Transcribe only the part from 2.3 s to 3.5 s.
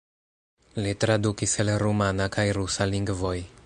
kaj rusa lingvoj.